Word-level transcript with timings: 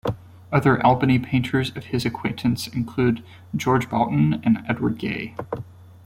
Other 0.51 0.83
Albany 0.83 1.19
painters 1.19 1.69
of 1.77 1.83
his 1.93 2.07
acquaintance 2.07 2.65
included 2.67 3.23
George 3.55 3.87
Boughton, 3.87 4.41
and 4.43 4.65
Edward 4.67 4.97
Gay. 4.97 5.35